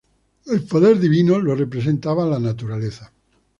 [0.47, 3.13] El poder divino lo representaba la naturaleza.